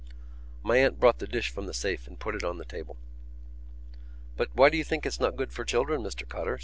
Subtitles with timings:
[0.63, 2.97] My aunt brought the dish from the safe and put it on the table.
[4.35, 6.59] "But why do you think it's not good for children, Mr Cotter?"